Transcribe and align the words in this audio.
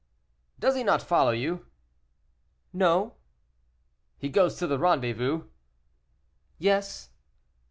"Does 0.57 0.75
he 0.75 0.83
not 0.83 0.99
follow 1.03 1.29
you?" 1.29 1.67
"No." 2.73 3.17
"He 4.17 4.29
goes 4.29 4.55
to 4.55 4.65
the 4.65 4.79
rendezvous?" 4.79 5.43
"Yes." 6.57 7.11